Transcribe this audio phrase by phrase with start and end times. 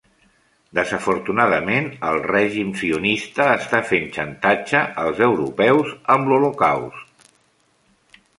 [0.77, 7.31] Desafortunadament, el règim sionista està fent xantatge als europeus amb l'Holocaust.